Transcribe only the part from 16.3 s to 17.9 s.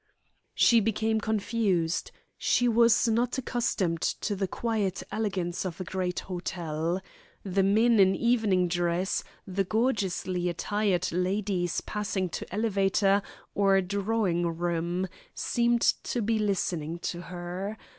listening to her.